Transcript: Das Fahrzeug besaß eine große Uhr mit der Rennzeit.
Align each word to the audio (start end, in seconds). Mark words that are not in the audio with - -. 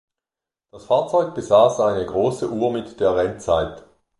Das 0.71 0.85
Fahrzeug 0.85 1.35
besaß 1.35 1.79
eine 1.81 2.03
große 2.07 2.49
Uhr 2.49 2.71
mit 2.73 2.99
der 2.99 3.15
Rennzeit. 3.15 3.83